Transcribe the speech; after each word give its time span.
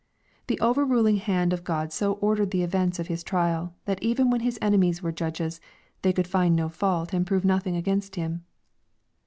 The 0.47 0.59
over 0.61 0.83
ruling 0.83 1.17
hand 1.17 1.53
of 1.53 1.63
God 1.63 1.93
so 1.93 2.13
ordered 2.13 2.49
the 2.49 2.63
events 2.63 2.97
of 2.97 3.05
His 3.05 3.23
trial, 3.23 3.75
that 3.85 4.01
even 4.01 4.31
when 4.31 4.41
His 4.41 4.57
enemies 4.59 5.03
were 5.03 5.11
judges, 5.11 5.61
they 6.01 6.11
could 6.11 6.25
find 6.27 6.55
no 6.55 6.69
fault 6.69 7.13
and 7.13 7.23
prove 7.27 7.45
nothing 7.45 7.75
against 7.75 8.15
Him. 8.15 8.43